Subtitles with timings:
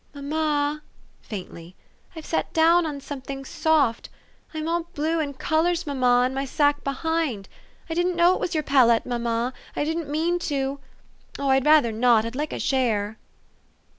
[0.15, 0.81] "Mamma,'*
[1.21, 1.75] faintly,"
[2.15, 4.09] I've sat down on some fing soft.
[4.51, 7.47] I'm all blue and colors, mamma, on my sack behind.
[7.87, 9.53] I didn't know it was your palette, mamma.
[9.75, 10.79] I didn't mean to.
[11.37, 11.49] Oh!
[11.49, 12.25] I'd rather not.
[12.25, 13.17] I'd like a shair!